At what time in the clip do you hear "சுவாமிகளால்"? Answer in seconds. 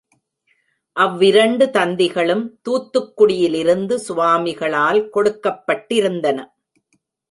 4.07-5.01